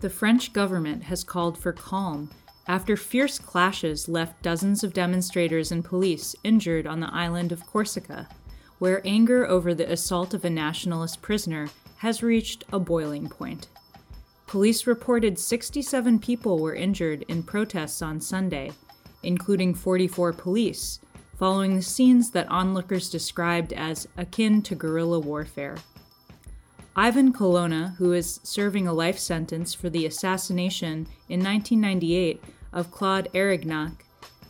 [0.00, 2.30] The French government has called for calm
[2.68, 8.28] after fierce clashes left dozens of demonstrators and police injured on the island of Corsica,
[8.78, 13.66] where anger over the assault of a nationalist prisoner has reached a boiling point.
[14.46, 18.70] Police reported 67 people were injured in protests on Sunday,
[19.24, 21.00] including 44 police,
[21.36, 25.76] following the scenes that onlookers described as akin to guerrilla warfare.
[26.98, 33.28] Yvan Colonna, who is serving a life sentence for the assassination in 1998 of Claude
[33.32, 33.92] Erignac,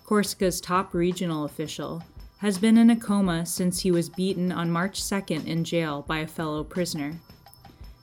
[0.06, 2.02] Corsica's top regional official,
[2.38, 6.20] has been in a coma since he was beaten on March 2nd in jail by
[6.20, 7.20] a fellow prisoner.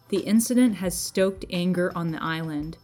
[0.10, 2.78] The incident has stoked anger on the island,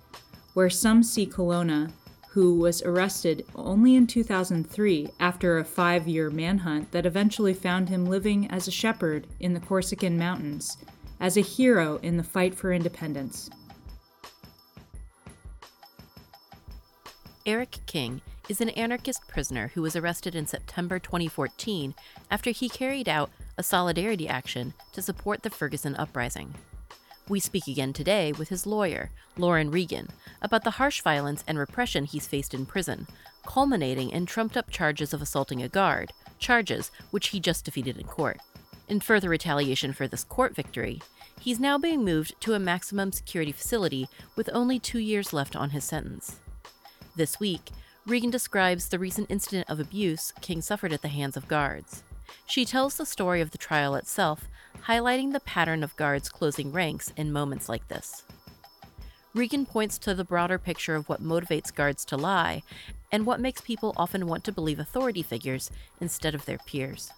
[0.56, 1.92] where some see Colonna,
[2.30, 8.08] who was arrested only in 2003 after a five year manhunt that eventually found him
[8.08, 10.78] living as a shepherd in the Corsican mountains
[11.22, 13.50] as a hero in the fight for independence.
[17.46, 21.96] Eric King is an anarchist prisoner who was arrested in September 2014
[22.30, 26.54] after he carried out a solidarity action to support the Ferguson uprising.
[27.30, 30.10] We speak again today with his lawyer, Lauren Regan,
[30.42, 33.08] about the harsh violence and repression he's faced in prison,
[33.46, 38.06] culminating in trumped up charges of assaulting a guard, charges which he just defeated in
[38.06, 38.40] court.
[38.92, 41.02] In further retaliation for this court victory,
[41.40, 45.70] he's now being moved to a maximum security facility with only two years left on
[45.70, 46.42] his sentence.
[47.16, 47.70] This week,
[48.06, 52.04] Regan describes the recent incident of abuse King suffered at the hands of guards.
[52.46, 54.50] She tells the story of the trial itself,
[54.88, 58.24] highlighting the pattern of guards closing ranks in moments like this.
[59.34, 62.62] Regan points to the broader picture of what motivates guards to lie
[63.10, 67.14] and what makes people often want to believe authority figures instead of their peers.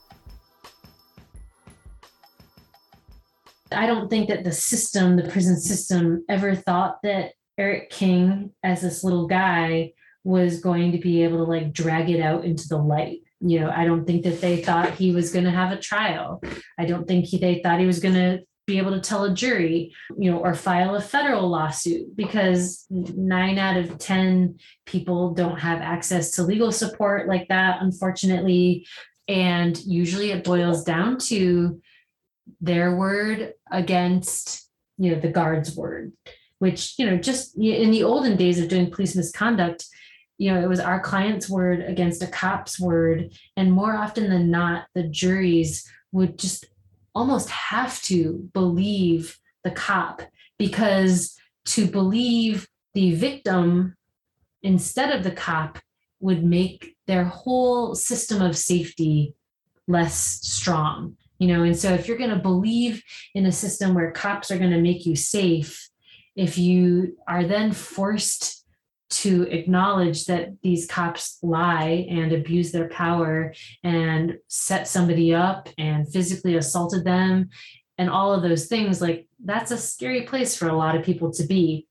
[3.74, 8.82] I don't think that the system, the prison system, ever thought that Eric King, as
[8.82, 12.78] this little guy, was going to be able to like drag it out into the
[12.78, 13.20] light.
[13.42, 16.42] You know, I don't think that they thought he was going to have a trial.
[16.78, 19.34] I don't think he, they thought he was going to be able to tell a
[19.34, 25.60] jury, you know, or file a federal lawsuit because nine out of 10 people don't
[25.60, 28.88] have access to legal support like that, unfortunately.
[29.28, 31.82] And usually it boils down to
[32.62, 36.12] their word against you know the guard's word
[36.60, 39.86] which you know just in the olden days of doing police misconduct
[40.38, 43.32] you know it was our client's word against a cop's word.
[43.56, 46.66] And more often than not the juries would just
[47.16, 50.22] almost have to believe the cop
[50.58, 53.96] because to believe the victim
[54.62, 55.80] instead of the cop
[56.20, 59.36] would make their whole system of safety
[59.88, 63.04] less strong you know and so if you're going to believe
[63.36, 65.90] in a system where cops are going to make you safe
[66.38, 68.66] if you are then forced
[69.10, 76.08] to acknowledge that these cops lie and abuse their power and set somebody up and
[76.08, 77.50] physically assaulted them
[77.98, 81.30] and all of those things like that's a scary place for a lot of people
[81.30, 81.86] to be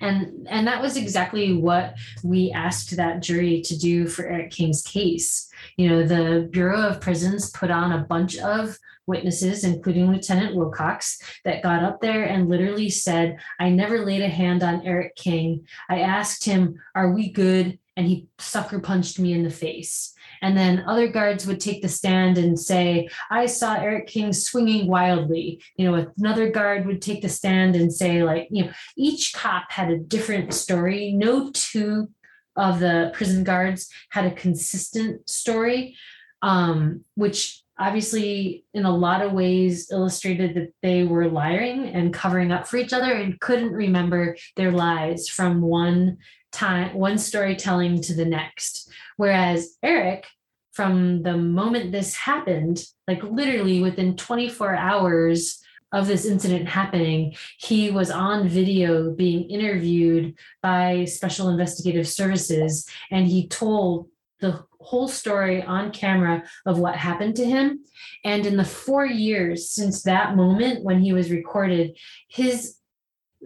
[0.00, 4.82] and and that was exactly what we asked that jury to do for Eric King's
[4.82, 10.54] case you know, the Bureau of Prisons put on a bunch of witnesses, including Lieutenant
[10.54, 15.16] Wilcox, that got up there and literally said, I never laid a hand on Eric
[15.16, 15.66] King.
[15.88, 17.78] I asked him, Are we good?
[17.96, 20.14] And he sucker punched me in the face.
[20.42, 24.86] And then other guards would take the stand and say, I saw Eric King swinging
[24.86, 25.62] wildly.
[25.76, 29.70] You know, another guard would take the stand and say, like, you know, each cop
[29.70, 31.12] had a different story.
[31.12, 32.10] No two
[32.56, 35.96] of the prison guards had a consistent story,
[36.42, 42.52] um, which obviously in a lot of ways illustrated that they were lying and covering
[42.52, 46.18] up for each other and couldn't remember their lies from one
[46.52, 50.26] time one storytelling to the next whereas eric
[50.72, 55.62] from the moment this happened like literally within 24 hours
[55.92, 63.26] of this incident happening, he was on video being interviewed by Special Investigative Services, and
[63.26, 64.08] he told
[64.40, 67.84] the whole story on camera of what happened to him.
[68.24, 71.98] And in the four years since that moment when he was recorded,
[72.28, 72.76] his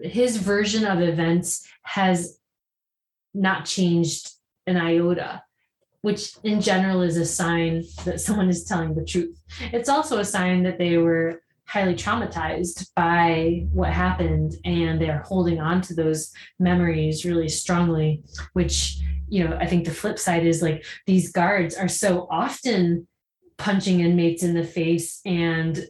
[0.03, 2.37] his version of events has
[3.35, 4.31] not changed
[4.67, 5.43] an iota
[6.05, 9.41] which in general is a sign that someone is telling the truth.
[9.73, 15.59] It's also a sign that they were highly traumatized by what happened and they're holding
[15.59, 18.21] on to those memories really strongly,
[18.53, 23.07] which, you know, I think the flip side is like these guards are so often
[23.57, 25.87] punching inmates in the face and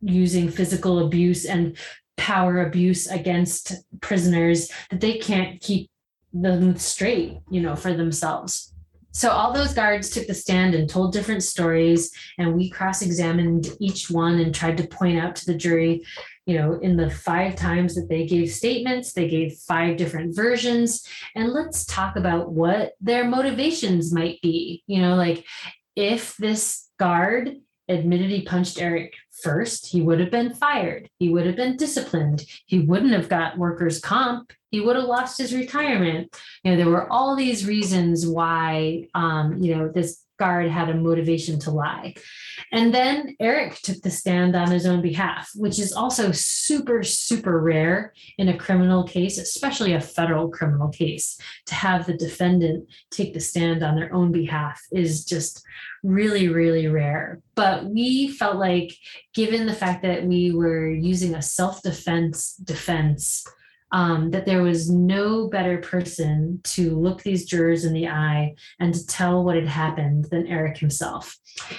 [0.00, 1.76] using physical abuse and
[2.16, 5.88] power abuse against prisoners that they can't keep
[6.32, 8.72] them straight, you know, for themselves.
[9.12, 14.10] So all those guards took the stand and told different stories, and we cross-examined each
[14.10, 16.04] one and tried to point out to the jury,
[16.44, 21.02] you know, in the five times that they gave statements, they gave five different versions,
[21.34, 24.82] and let's talk about what their motivations might be.
[24.86, 25.46] You know, like
[25.96, 27.56] if this guard
[27.88, 31.08] admitted he punched Eric first, he would have been fired.
[31.18, 32.44] He would have been disciplined.
[32.66, 34.52] He wouldn't have got workers' comp.
[34.70, 36.36] He would have lost his retirement.
[36.64, 40.94] You know, there were all these reasons why, um, you know, this guard had a
[40.94, 42.14] motivation to lie.
[42.72, 47.60] And then Eric took the stand on his own behalf, which is also super, super
[47.60, 51.38] rare in a criminal case, especially a federal criminal case.
[51.66, 55.62] To have the defendant take the stand on their own behalf is just
[56.02, 57.40] really, really rare.
[57.54, 58.92] But we felt like,
[59.34, 63.46] given the fact that we were using a self defense defense,
[63.96, 68.92] um, that there was no better person to look these jurors in the eye and
[68.92, 71.34] to tell what had happened than Eric himself.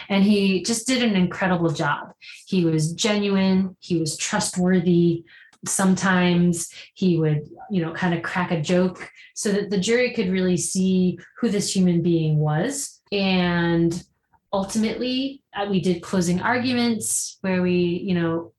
[0.09, 2.13] And he just did an incredible job.
[2.47, 5.25] He was genuine, he was trustworthy.
[5.67, 10.31] Sometimes he would, you know, kind of crack a joke so that the jury could
[10.31, 12.99] really see who this human being was.
[13.11, 14.03] And
[14.51, 18.53] ultimately, uh, we did closing arguments where we, you know,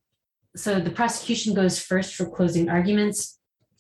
[0.55, 3.38] so the prosecution goes first for closing arguments.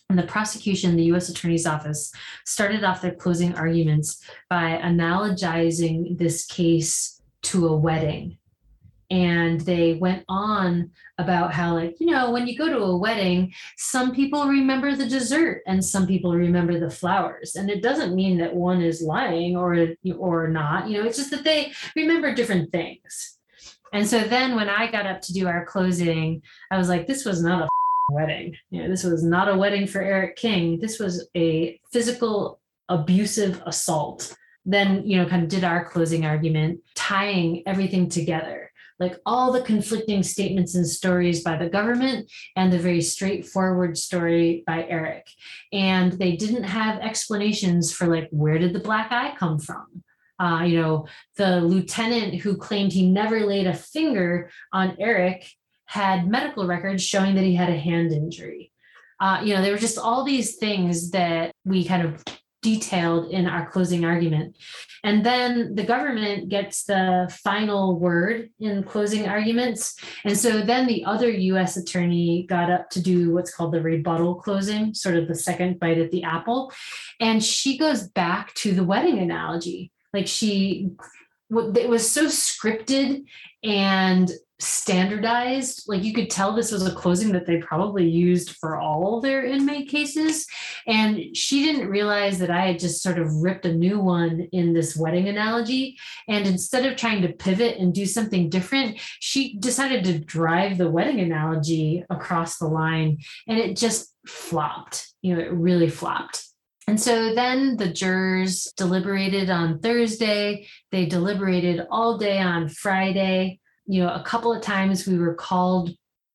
[0.09, 2.13] And the prosecution, the US Attorney's Office,
[2.47, 8.39] started off their closing arguments by analogizing this case to a wedding.
[9.11, 13.53] And they went on about how like you know when you go to a wedding
[13.79, 17.57] some people remember the dessert and some people remember the flowers.
[17.57, 20.89] And it doesn't mean that one is lying or or not.
[20.89, 23.39] You know it's just that they remember different things.
[23.95, 27.25] And so then when i got up to do our closing i was like this
[27.25, 27.69] was not a
[28.09, 32.61] wedding you know this was not a wedding for eric king this was a physical
[32.89, 34.35] abusive assault
[34.65, 38.69] then you know kind of did our closing argument tying everything together
[38.99, 44.65] like all the conflicting statements and stories by the government and the very straightforward story
[44.67, 45.29] by Eric.
[45.73, 50.03] And they didn't have explanations for like where did the black eye come from?
[50.41, 51.07] Uh, you know,
[51.37, 55.49] the lieutenant who claimed he never laid a finger on Eric
[55.89, 58.71] had medical records showing that he had a hand injury.
[59.21, 62.23] Uh, you know, there were just all these things that we kind of
[62.61, 64.55] detailed in our closing argument.
[65.03, 69.97] And then the government gets the final word in closing arguments.
[70.25, 74.35] And so then the other US attorney got up to do what's called the rebuttal
[74.35, 76.71] closing, sort of the second bite at the apple.
[77.19, 79.91] And she goes back to the wedding analogy.
[80.13, 80.91] Like she,
[81.51, 83.25] it was so scripted
[83.63, 85.85] and standardized.
[85.87, 89.45] Like you could tell this was a closing that they probably used for all their
[89.45, 90.47] inmate cases.
[90.87, 94.73] And she didn't realize that I had just sort of ripped a new one in
[94.73, 95.97] this wedding analogy.
[96.27, 100.91] And instead of trying to pivot and do something different, she decided to drive the
[100.91, 103.19] wedding analogy across the line.
[103.47, 105.15] And it just flopped.
[105.23, 106.45] You know, it really flopped.
[106.89, 110.67] And so then the jurors deliberated on Thursday.
[110.91, 115.91] They deliberated all day on Friday you know, a couple of times we were called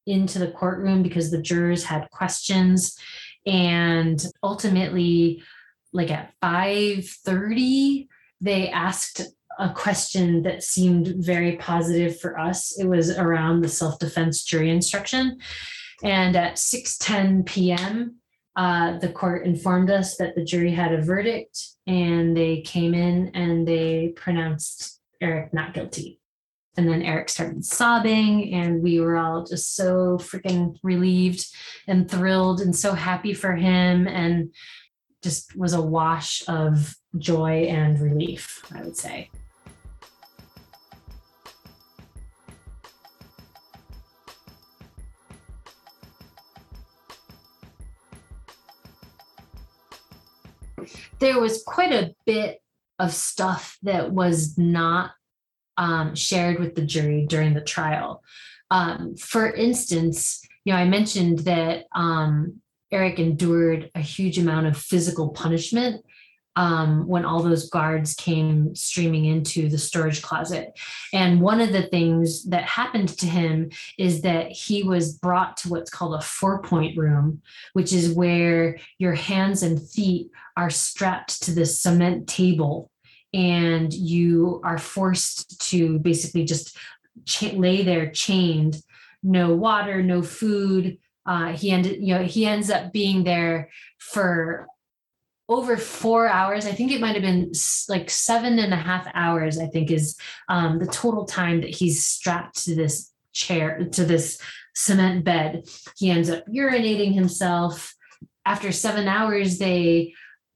[0.07, 2.97] into the courtroom because the jurors had questions.
[3.45, 5.43] And ultimately,
[5.93, 8.07] like at 5:30,
[8.41, 9.21] they asked
[9.59, 12.77] a question that seemed very positive for us.
[12.79, 15.37] It was around the self-defense jury instruction.
[16.03, 18.17] And at 6:10 p.m.,
[18.55, 23.29] uh, the court informed us that the jury had a verdict, and they came in
[23.35, 26.19] and they pronounced Eric not guilty.
[26.75, 31.45] And then Eric started sobbing, and we were all just so freaking relieved
[31.87, 34.07] and thrilled and so happy for him.
[34.07, 34.53] And
[35.21, 39.29] just was a wash of joy and relief, I would say.
[51.19, 52.59] There was quite a bit
[52.99, 55.11] of stuff that was not
[55.77, 58.23] um, shared with the jury during the trial.
[58.71, 62.61] Um, for instance, you know, I mentioned that um,
[62.91, 66.03] Eric endured a huge amount of physical punishment
[66.55, 70.77] um, when all those guards came streaming into the storage closet.
[71.11, 75.69] And one of the things that happened to him is that he was brought to
[75.69, 77.41] what's called a four point room,
[77.73, 82.91] which is where your hands and feet are strapped to this cement table
[83.33, 86.77] and you are forced to basically just
[87.53, 88.81] lay there chained
[89.21, 94.67] no water no food uh, he ended you know he ends up being there for
[95.49, 96.65] over four hours.
[96.65, 97.51] I think it might have been
[97.89, 102.05] like seven and a half hours, I think is um, the total time that he's
[102.05, 104.39] strapped to this chair, to this
[104.75, 105.67] cement bed.
[105.97, 107.93] He ends up urinating himself.
[108.45, 110.13] After seven hours, they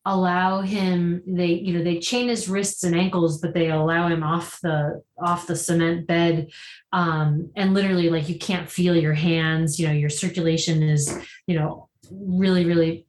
[0.09, 4.23] allow him they you know they chain his wrists and ankles but they allow him
[4.23, 6.47] off the off the cement bed
[6.93, 11.59] um and literally like you can't feel your hands you know your circulation is you
[11.59, 13.05] know really really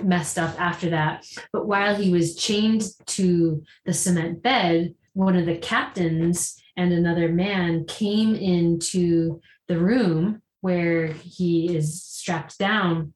[0.00, 1.26] messed up after that.
[1.52, 7.28] But while he was chained to the cement bed, one of the captains and another
[7.28, 13.12] man came into the room where he is strapped down.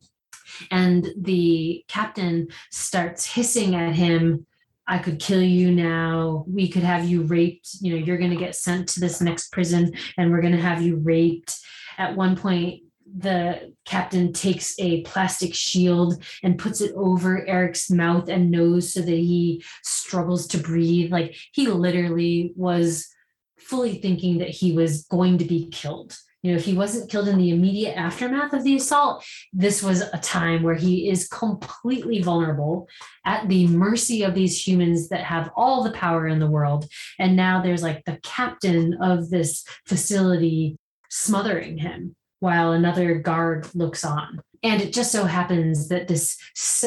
[0.71, 4.47] And the captain starts hissing at him,
[4.89, 6.45] I could kill you now.
[6.47, 7.69] We could have you raped.
[7.81, 10.63] You know, you're going to get sent to this next prison and we're going to
[10.63, 11.59] have you raped.
[11.99, 12.83] At one point,
[13.19, 19.01] the captain takes a plastic shield and puts it over Eric's mouth and nose so
[19.01, 21.11] that he struggles to breathe.
[21.11, 23.09] Like he literally was
[23.59, 26.17] fully thinking that he was going to be killed.
[26.47, 30.03] You know, if he wasn't killed in the immediate aftermath of the assault, this was
[30.03, 32.89] a time where he is completely vulnerable
[33.25, 36.87] at the mercy of these humans that have all the power in the world.
[37.19, 40.79] And now there's like the captain of this facility
[41.11, 44.41] smothering him while another guard looks on.
[44.63, 46.39] And it just so happens that this,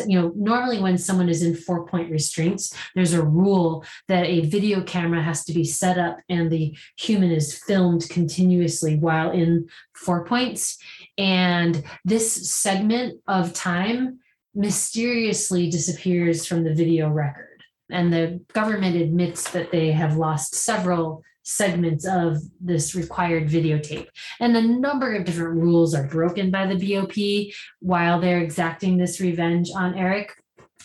[0.08, 4.42] you know, normally when someone is in four point restraints, there's a rule that a
[4.42, 9.68] video camera has to be set up and the human is filmed continuously while in
[9.96, 10.78] four points.
[11.18, 14.20] And this segment of time
[14.56, 17.64] mysteriously disappears from the video record.
[17.92, 24.08] And the government admits that they have lost several segments of this required videotape.
[24.39, 29.20] And a number of different rules are broken by the BOP while they're exacting this
[29.20, 30.32] revenge on Eric.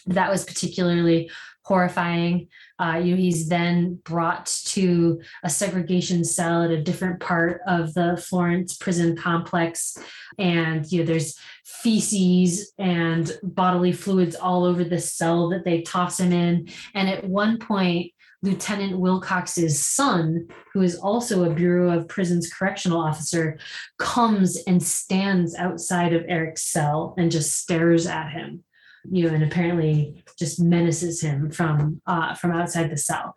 [0.06, 1.30] That was particularly
[1.62, 2.49] horrifying.
[2.78, 7.94] Uh, you know, he's then brought to a segregation cell at a different part of
[7.94, 9.97] the Florence prison complex,
[10.38, 16.21] and you know, there's feces and bodily fluids all over the cell that they toss
[16.21, 16.68] him in.
[16.94, 18.12] And at one point,
[18.45, 23.59] Lieutenant Wilcox's son, who is also a Bureau of Prisons correctional officer,
[23.99, 28.63] comes and stands outside of Eric's cell and just stares at him,
[29.11, 33.35] you know, and apparently just menaces him from uh, from outside the cell.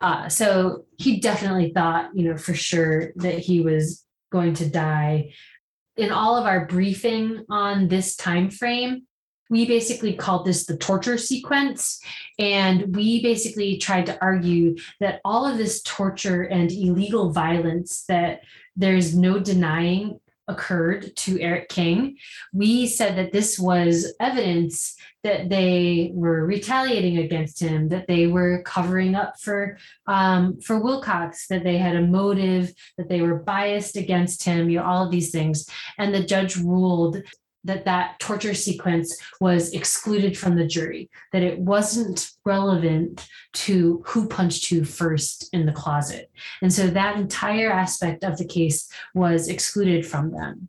[0.00, 5.32] Uh, so he definitely thought, you know, for sure that he was going to die.
[5.96, 9.07] In all of our briefing on this time frame,
[9.50, 12.00] we basically called this the torture sequence.
[12.38, 18.42] And we basically tried to argue that all of this torture and illegal violence that
[18.76, 22.16] there's no denying occurred to Eric King.
[22.52, 28.62] We said that this was evidence that they were retaliating against him, that they were
[28.62, 33.96] covering up for um, for Wilcox, that they had a motive, that they were biased
[33.96, 35.68] against him, you know, all of these things.
[35.98, 37.22] And the judge ruled
[37.68, 44.26] that that torture sequence was excluded from the jury, that it wasn't relevant to who
[44.26, 46.30] punched who first in the closet.
[46.62, 50.68] And so that entire aspect of the case was excluded from them.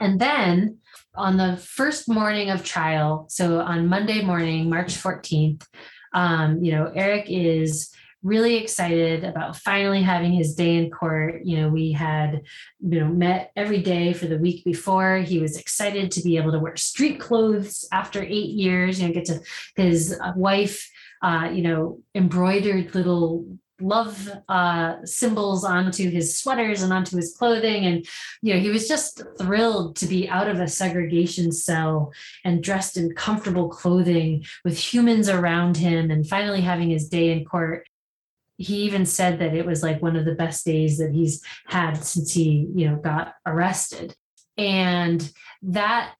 [0.00, 0.78] And then
[1.14, 5.66] on the first morning of trial, so on Monday morning, March 14th,
[6.14, 11.44] um, you know, Eric is really excited about finally having his day in court.
[11.44, 12.42] You know, we had,
[12.80, 15.18] you know, met every day for the week before.
[15.18, 19.14] He was excited to be able to wear street clothes after eight years, you know,
[19.14, 19.40] get to
[19.76, 20.88] his uh, wife,
[21.22, 23.44] uh, you know, embroidered little
[23.80, 27.84] love uh, symbols onto his sweaters and onto his clothing.
[27.84, 28.06] And,
[28.40, 32.12] you know, he was just thrilled to be out of a segregation cell
[32.44, 37.44] and dressed in comfortable clothing with humans around him and finally having his day in
[37.44, 37.88] court
[38.56, 41.94] he even said that it was like one of the best days that he's had
[41.94, 44.14] since he you know got arrested
[44.56, 45.32] and
[45.62, 46.14] that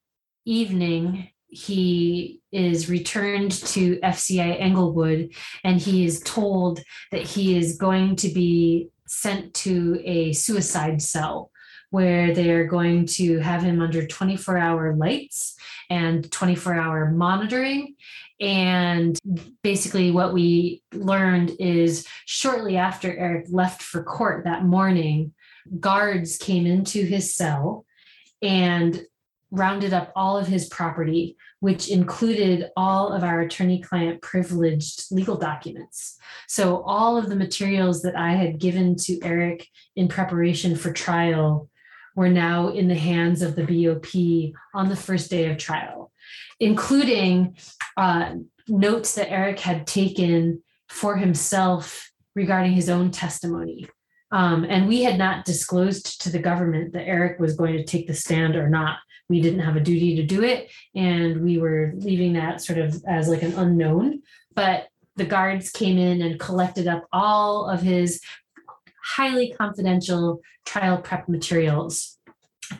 [0.45, 8.15] evening he is returned to FCI Englewood and he is told that he is going
[8.17, 11.51] to be sent to a suicide cell
[11.91, 15.55] where they are going to have him under 24 hour lights
[15.91, 17.95] and 24 hour monitoring.
[18.43, 19.17] And
[19.63, 25.33] basically, what we learned is shortly after Eric left for court that morning,
[25.79, 27.85] guards came into his cell
[28.41, 29.01] and
[29.49, 35.37] rounded up all of his property, which included all of our attorney client privileged legal
[35.37, 36.17] documents.
[36.49, 41.69] So, all of the materials that I had given to Eric in preparation for trial
[42.15, 46.11] were now in the hands of the BOP on the first day of trial,
[46.59, 47.55] including
[47.97, 48.35] uh,
[48.67, 53.87] notes that Eric had taken for himself regarding his own testimony.
[54.31, 58.07] Um, and we had not disclosed to the government that Eric was going to take
[58.07, 58.97] the stand or not.
[59.29, 63.01] We didn't have a duty to do it, and we were leaving that sort of
[63.07, 64.21] as like an unknown.
[64.55, 68.21] But the guards came in and collected up all of his
[69.03, 72.17] highly confidential trial prep materials.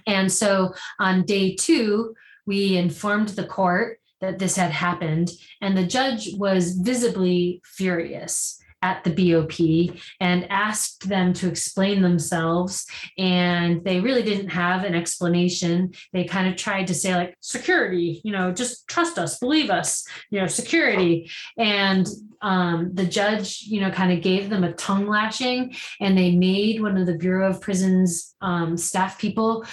[0.08, 2.16] And so on day two,
[2.46, 9.04] we informed the court that this had happened, and the judge was visibly furious at
[9.04, 12.86] the BOP and asked them to explain themselves.
[13.18, 15.94] And they really didn't have an explanation.
[16.12, 20.06] They kind of tried to say, like, security, you know, just trust us, believe us,
[20.30, 21.32] you know, security.
[21.58, 22.06] And
[22.42, 26.82] um, the judge, you know, kind of gave them a tongue lashing, and they made
[26.82, 29.66] one of the Bureau of Prisons um, staff people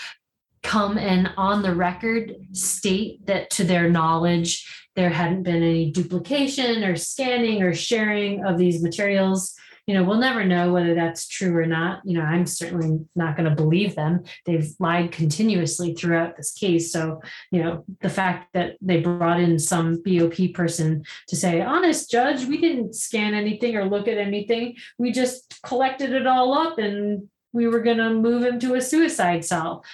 [0.63, 6.83] come and on the record state that to their knowledge there hadn't been any duplication
[6.85, 9.55] or scanning or sharing of these materials.
[9.87, 12.03] You know we'll never know whether that's true or not.
[12.05, 14.25] You know i'm certainly not going to believe them.
[14.47, 16.93] They've lied continuously throughout this case.
[16.93, 22.11] So you know the fact that they brought in some bop person to say honest
[22.11, 24.77] judge we didn't scan anything or look at anything.
[24.99, 28.81] We just collected it all up and we were going to move him to a
[28.81, 29.85] suicide cell.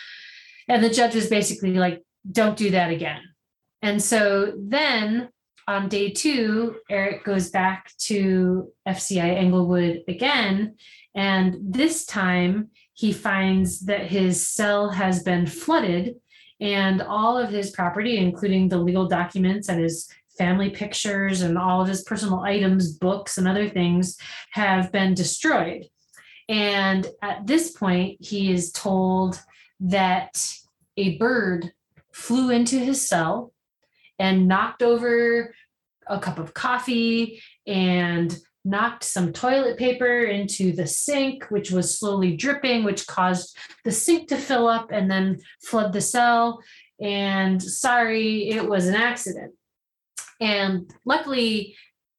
[0.69, 3.23] And the judge was basically like don't do that again
[3.87, 5.29] and so then
[5.69, 10.75] on day two, Eric goes back to FCI Englewood again.
[11.15, 16.17] And this time he finds that his cell has been flooded
[16.61, 21.81] and all of his property, including the legal documents and his family pictures and all
[21.81, 24.19] of his personal items, books, and other things,
[24.51, 25.85] have been destroyed.
[26.49, 29.41] And at this point, he is told
[29.79, 30.45] that
[30.97, 31.71] a bird
[32.13, 33.53] flew into his cell
[34.19, 35.55] and knocked over
[36.09, 42.37] a cup of coffee and knocked some toilet paper into the sink, which was slowly
[42.37, 46.61] dripping, which caused the sink to fill up and then flood the cell.
[47.01, 49.55] And sorry, it was an accident.
[50.41, 51.77] And luckily,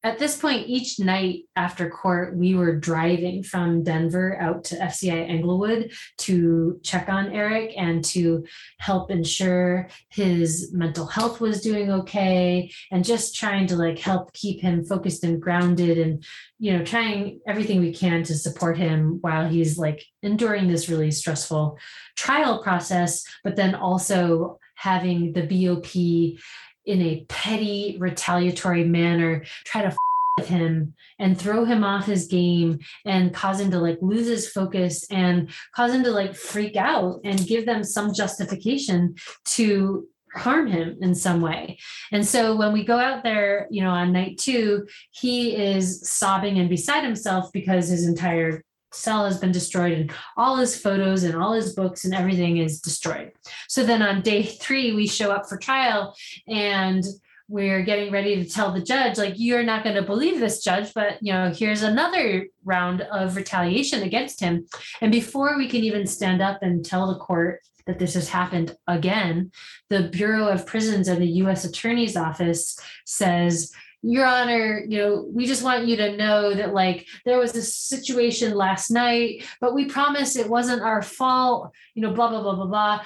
[0.08, 5.30] at this point, each night after court, we were driving from Denver out to FCI
[5.30, 8.46] Englewood to check on Eric and to
[8.80, 14.62] help ensure his mental health was doing okay and just trying to like help keep
[14.62, 16.24] him focused and grounded and,
[16.58, 21.12] you know, trying everything we can to support him while he's like enduring this really
[21.12, 21.78] stressful
[22.16, 26.40] trial process, but then also having the BOP
[26.88, 29.96] in a petty, retaliatory manner, try to
[30.38, 34.50] with him and throw him off his game and cause him to like lose his
[34.50, 40.68] focus and cause him to like freak out and give them some justification to harm
[40.68, 41.80] him in some way.
[42.12, 46.60] And so when we go out there, you know, on night two, he is sobbing
[46.60, 48.62] and beside himself because his entire
[48.98, 52.82] cell has been destroyed and all his photos and all his books and everything is
[52.82, 53.32] destroyed.
[53.68, 56.16] So then on day three, we show up for trial
[56.48, 57.04] and
[57.50, 60.94] we're getting ready to tell the judge like you're not going to believe this judge
[60.94, 64.66] but you know here's another round of retaliation against him
[65.02, 68.76] and before we can even stand up and tell the court that this has happened
[68.88, 69.50] again
[69.90, 73.72] the bureau of prisons and the us attorney's office says
[74.04, 77.62] your honor you know we just want you to know that like there was a
[77.62, 82.56] situation last night but we promise it wasn't our fault you know blah blah blah
[82.56, 83.00] blah blah.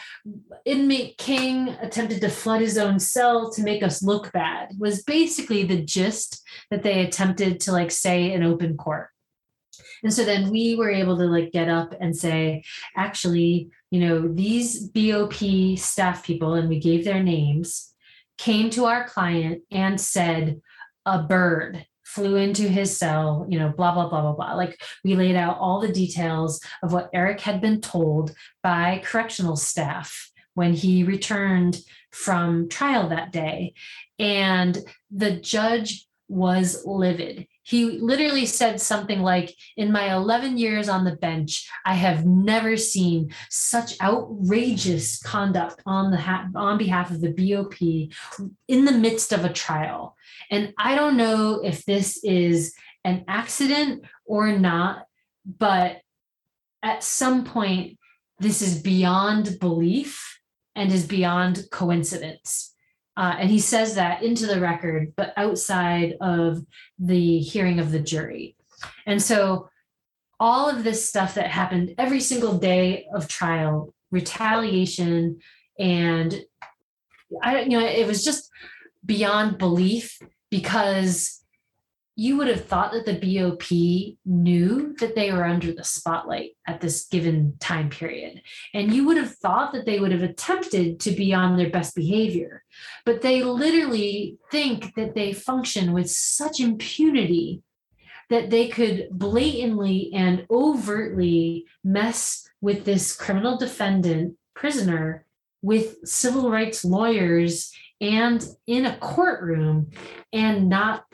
[0.65, 5.63] Inmate king attempted to flood his own cell to make us look bad was basically
[5.63, 9.07] the gist that they attempted to like say in open court.
[10.03, 12.63] And so then we were able to like get up and say
[12.97, 15.33] actually you know these bop
[15.77, 17.93] staff people and we gave their names
[18.37, 20.59] came to our client and said
[21.05, 24.53] a bird flew into his cell, you know, blah, blah, blah, blah, blah.
[24.53, 29.55] Like we laid out all the details of what Eric had been told by correctional
[29.55, 31.79] staff when he returned
[32.11, 33.73] from trial that day.
[34.19, 34.77] And
[35.09, 37.47] the judge was livid.
[37.63, 42.75] He literally said something like, In my 11 years on the bench, I have never
[42.77, 47.81] seen such outrageous conduct on, the ha- on behalf of the BOP
[48.67, 50.15] in the midst of a trial.
[50.49, 55.05] And I don't know if this is an accident or not,
[55.45, 56.01] but
[56.83, 57.97] at some point,
[58.39, 60.39] this is beyond belief
[60.75, 62.73] and is beyond coincidence.
[63.17, 66.65] Uh, and he says that into the record, but outside of
[66.97, 68.55] the hearing of the jury.
[69.05, 69.69] And so
[70.39, 75.39] all of this stuff that happened every single day of trial, retaliation,
[75.77, 76.41] and
[77.41, 78.49] I, you know, it was just
[79.05, 80.19] beyond belief
[80.49, 81.40] because
[82.15, 86.81] you would have thought that the BOP knew that they were under the spotlight at
[86.81, 88.41] this given time period.
[88.73, 91.95] And you would have thought that they would have attempted to be on their best
[91.95, 92.63] behavior.
[93.05, 97.63] But they literally think that they function with such impunity
[98.29, 105.25] that they could blatantly and overtly mess with this criminal defendant prisoner
[105.61, 109.91] with civil rights lawyers and in a courtroom
[110.33, 111.05] and not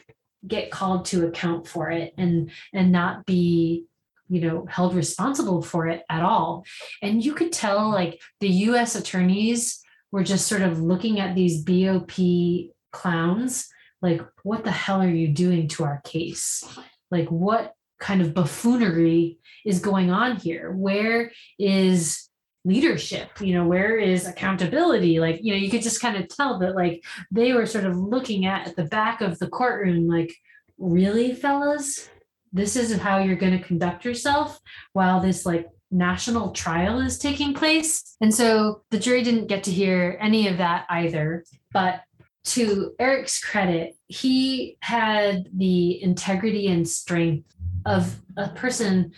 [0.48, 3.86] get called to account for it and and not be
[4.30, 6.66] you know held responsible for it at all.
[7.02, 9.82] And you could tell like the US attorneys
[10.12, 12.12] were just sort of looking at these BOP
[12.92, 13.68] clowns
[14.02, 16.64] like what the hell are you doing to our case?
[17.10, 20.72] Like what kind of buffoonery is going on here?
[20.72, 22.27] Where is
[22.68, 25.20] leadership you know where is accountability?
[25.20, 27.98] Like you know you could just kind of tell that like they were sort of
[27.98, 30.36] looking at, at the back of the courtroom like
[30.78, 32.10] really fellas?
[32.54, 34.60] This is how you're going to conduct yourself
[34.94, 38.16] while this like national trial is taking place?
[38.22, 42.02] And so the jury didn't get to hear any of that either but
[42.48, 47.54] to Eric's credit, he had the integrity and strength
[47.86, 49.12] of a person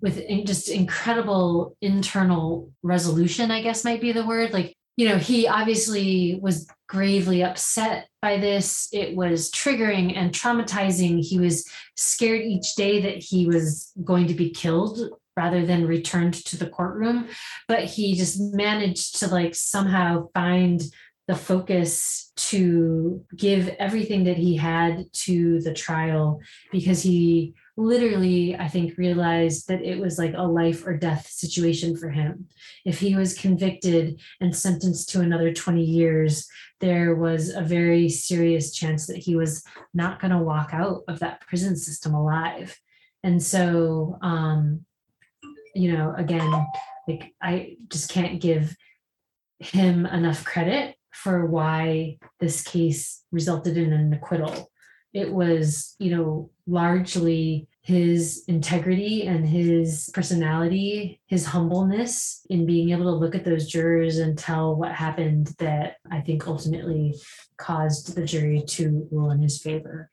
[0.00, 4.52] with just incredible internal resolution, I guess might be the word.
[4.52, 8.88] Like, you know, he obviously was gravely upset by this.
[8.92, 11.24] It was triggering and traumatizing.
[11.24, 14.98] He was scared each day that he was going to be killed
[15.36, 17.28] rather than returned to the courtroom.
[17.68, 20.82] But he just managed to like somehow find
[21.28, 28.68] the focus to give everything that he had to the trial because he literally, I
[28.68, 32.46] think, realized that it was like a life or death situation for him.
[32.84, 36.46] If he was convicted and sentenced to another 20 years,
[36.80, 41.18] there was a very serious chance that he was not going to walk out of
[41.18, 42.78] that prison system alive.
[43.22, 44.84] And so, um,
[45.74, 46.66] you know, again,
[47.08, 48.76] like I just can't give
[49.58, 54.70] him enough credit for why this case resulted in an acquittal.
[55.12, 63.04] It was, you know, largely his integrity and his personality, his humbleness in being able
[63.04, 67.14] to look at those jurors and tell what happened that I think ultimately
[67.56, 70.10] caused the jury to rule in his favor.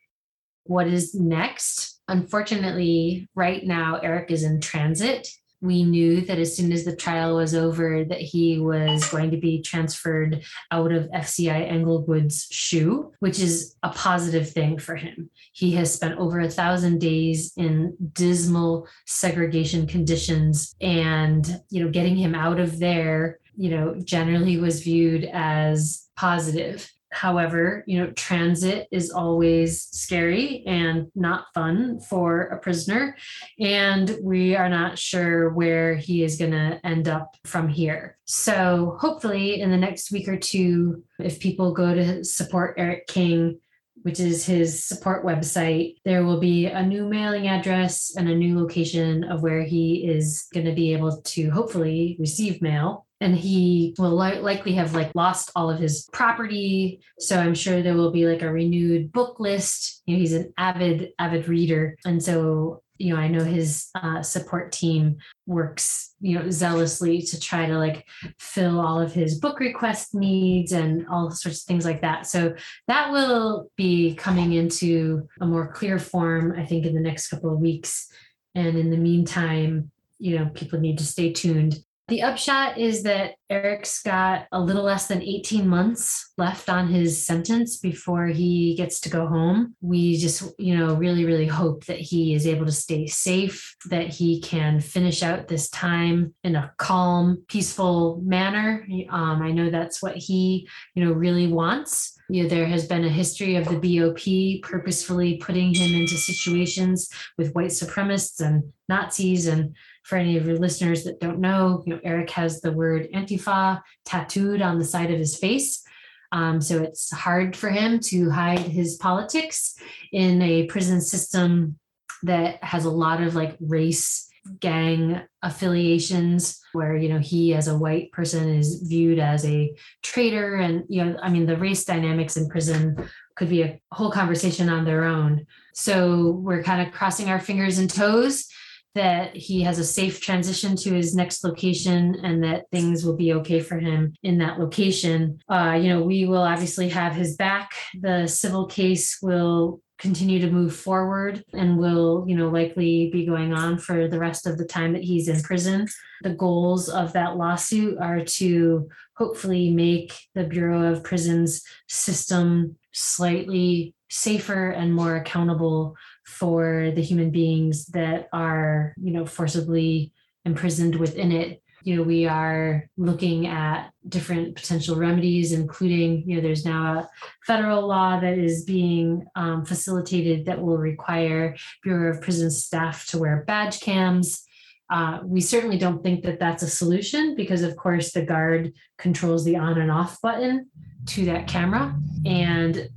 [0.62, 2.00] What is next?
[2.08, 5.28] Unfortunately, right now, Eric is in transit
[5.64, 9.38] we knew that as soon as the trial was over that he was going to
[9.38, 15.30] be transferred out of FCI Englewood's SHU which is a positive thing for him.
[15.52, 22.16] He has spent over a thousand days in dismal segregation conditions and, you know, getting
[22.16, 26.90] him out of there, you know, generally was viewed as positive.
[27.14, 33.16] However, you know, transit is always scary and not fun for a prisoner.
[33.60, 38.18] And we are not sure where he is going to end up from here.
[38.24, 43.60] So, hopefully, in the next week or two, if people go to support Eric King,
[44.02, 48.58] which is his support website, there will be a new mailing address and a new
[48.58, 53.94] location of where he is going to be able to hopefully receive mail and he
[53.98, 57.00] will li- likely have like lost all of his property.
[57.18, 60.02] So i'm sure there will be like a renewed book list.
[60.04, 61.96] You know he's an avid avid reader.
[62.04, 67.40] And so you know i know his uh, support team works you know zealously to
[67.40, 68.06] try to like
[68.38, 72.26] fill all of his book request needs and all sorts of things like that.
[72.26, 72.54] So
[72.86, 77.50] that will be coming into a more clear form i think in the next couple
[77.50, 78.12] of weeks.
[78.54, 81.78] And in the meantime you know people need to stay tuned
[82.08, 87.24] The upshot is that Eric's got a little less than 18 months left on his
[87.24, 89.74] sentence before he gets to go home.
[89.80, 94.08] We just, you know, really, really hope that he is able to stay safe, that
[94.08, 98.86] he can finish out this time in a calm, peaceful manner.
[99.08, 102.18] Um, I know that's what he, you know, really wants.
[102.28, 107.08] You know, there has been a history of the BOP purposefully putting him into situations
[107.38, 111.94] with white supremacists and Nazis and for any of your listeners that don't know, you
[111.94, 115.82] know, Eric has the word Antifa tattooed on the side of his face.
[116.30, 119.76] Um, so it's hard for him to hide his politics
[120.12, 121.78] in a prison system
[122.22, 124.28] that has a lot of like race
[124.60, 130.56] gang affiliations where you know he as a white person is viewed as a traitor.
[130.56, 134.68] And you know i mean the race dynamics in prison could be a whole conversation
[134.68, 135.46] on their own.
[135.72, 138.48] So we're kind of crossing our fingers and toes
[138.94, 143.32] that he has a safe transition to his next location and that things will be
[143.32, 145.40] okay for him in that location.
[145.48, 147.72] Uh, you know, we will obviously have his back.
[148.00, 153.52] The civil case will continue to move forward and will you know likely be going
[153.52, 155.86] on for the rest of the time that he's in prison
[156.22, 163.94] the goals of that lawsuit are to hopefully make the bureau of prisons system slightly
[164.10, 170.12] safer and more accountable for the human beings that are, you know, forcibly
[170.44, 171.62] imprisoned within it.
[171.82, 177.08] You know, we are looking at different potential remedies, including, you know, there's now a
[177.46, 183.18] federal law that is being um, facilitated that will require Bureau of Prison staff to
[183.18, 184.44] wear badge cams.
[184.90, 189.44] Uh, we certainly don't think that that's a solution because, of course, the guard controls
[189.44, 190.70] the on and off button
[191.06, 191.94] to that camera.
[192.24, 192.88] And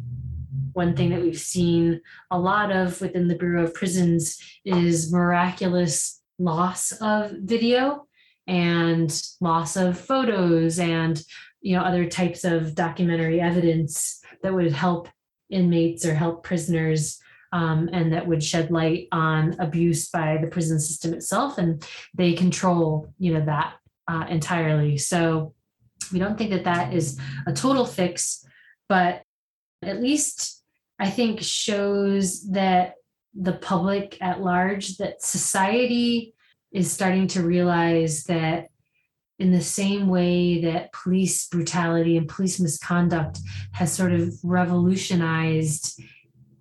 [0.78, 6.22] one thing that we've seen a lot of within the Bureau of Prisons is miraculous
[6.38, 8.06] loss of video
[8.46, 11.24] and loss of photos and
[11.62, 15.10] you know other types of documentary evidence that would help
[15.50, 17.20] inmates or help prisoners
[17.54, 22.34] um, and that would shed light on abuse by the prison system itself and they
[22.34, 23.74] control you know that
[24.08, 24.96] uh, entirely.
[25.00, 25.56] So
[26.14, 28.46] we don't think that that is a total fix
[28.88, 29.24] but
[29.82, 30.57] at least
[31.00, 32.96] I think shows that
[33.34, 36.34] the public at large, that society
[36.72, 38.68] is starting to realize that
[39.40, 43.40] in the same way that police brutality and police misconduct
[43.74, 46.02] has sort of revolutionized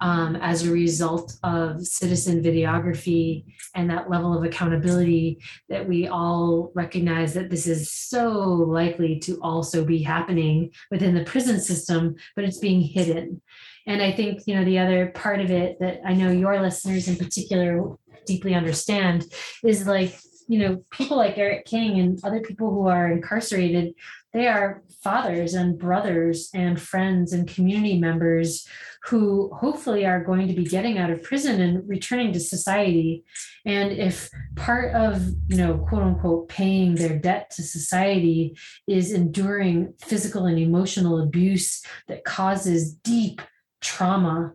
[0.01, 3.45] um, as a result of citizen videography
[3.75, 5.39] and that level of accountability
[5.71, 11.25] that we all recognize that this is so likely to also be happening within the
[11.25, 13.41] prison system, but it's being hidden.
[13.87, 17.09] And I think, you know, the other part of it that I know your listeners
[17.09, 17.97] in particular
[18.27, 19.25] deeply understand
[19.65, 20.19] is like,
[20.49, 23.95] you know, people like Eric King and other people who are incarcerated,
[24.33, 28.67] they are fathers and brothers and friends and community members
[29.05, 33.25] who hopefully are going to be getting out of prison and returning to society.
[33.65, 39.95] And if part of, you know, quote unquote, paying their debt to society is enduring
[40.01, 43.41] physical and emotional abuse that causes deep
[43.81, 44.53] trauma,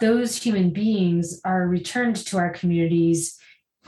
[0.00, 3.38] those human beings are returned to our communities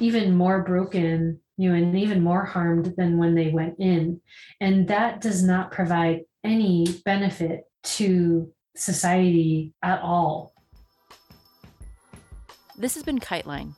[0.01, 4.21] even more broken, you know, and even more harmed than when they went in.
[4.61, 10.53] And that does not provide any benefit to society at all.
[12.77, 13.75] This has been Kiteline.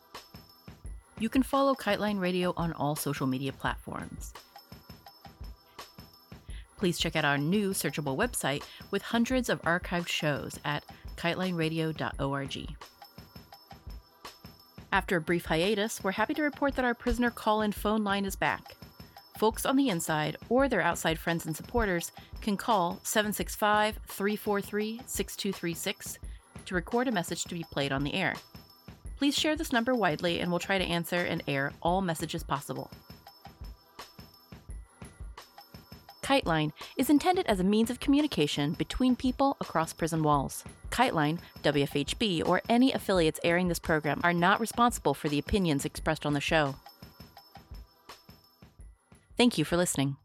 [1.19, 4.33] You can follow Kiteline Radio on all social media platforms.
[6.77, 10.85] Please check out our new searchable website with hundreds of archived shows at
[11.17, 12.77] kitelineradio.org.
[14.93, 18.25] After a brief hiatus, we're happy to report that our prisoner call in phone line
[18.25, 18.77] is back.
[19.37, 26.19] Folks on the inside or their outside friends and supporters can call 765 343 6236
[26.65, 28.35] to record a message to be played on the air.
[29.19, 32.91] Please share this number widely and we'll try to answer and air all messages possible.
[36.27, 40.65] Kiteline is intended as a means of communication between people across prison walls.
[40.91, 46.27] Kiteline, WFHB, or any affiliates airing this program are not responsible for the opinions expressed
[46.27, 46.75] on the show.
[49.37, 50.17] Thank you for listening.